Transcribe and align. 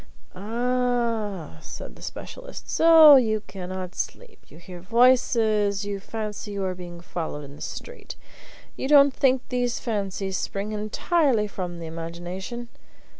"Ah!" 0.33 1.59
said 1.61 1.95
the 1.95 2.01
specialist; 2.01 2.67
"so 2.67 3.17
you 3.17 3.41
cannot 3.45 3.93
sleep; 3.93 4.39
you 4.47 4.57
hear 4.57 4.79
voices; 4.79 5.85
you 5.85 5.99
fancy 5.99 6.53
you 6.53 6.65
are 6.65 6.73
being 6.73 6.99
followed 7.01 7.43
in 7.43 7.55
the 7.55 7.61
street. 7.61 8.15
You 8.75 8.87
don't 8.87 9.13
think 9.13 9.47
these 9.49 9.79
fancies 9.79 10.37
spring 10.39 10.71
entirely 10.71 11.45
from 11.45 11.77
the 11.77 11.85
imagination? 11.85 12.69